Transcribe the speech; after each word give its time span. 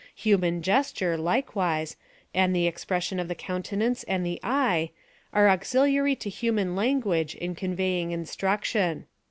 Human 0.15 0.63
gesture, 0.63 1.15
likewise, 1.15 1.95
and 2.33 2.55
the 2.55 2.65
expression 2.65 3.19
of 3.19 3.27
the 3.27 3.35
countenance 3.35 4.01
and 4.05 4.25
the 4.25 4.39
eye, 4.41 4.89
are 5.31 5.47
auxiliary 5.47 6.15
to 6.15 6.29
human 6.31 6.75
language 6.75 7.35
in 7.35 7.53
conveying 7.53 8.09
instruc 8.09 8.63
tion. 8.63 9.05